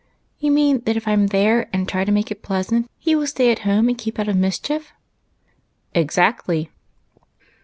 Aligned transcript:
You 0.39 0.49
mean 0.49 0.79
that 0.85 0.97
if 0.97 1.07
I 1.07 1.11
'm 1.13 1.27
there 1.27 1.69
and 1.71 1.87
try 1.87 2.05
to 2.05 2.11
make 2.11 2.31
it 2.31 2.41
pleasant, 2.41 2.89
he 2.97 3.13
will 3.15 3.27
stay 3.27 3.51
at 3.51 3.59
home 3.69 3.87
and 3.87 3.95
keep 3.95 4.17
out 4.17 4.27
of 4.27 4.35
mis 4.35 4.57
chief?"" 4.57 4.93
Exactly." 5.93 6.71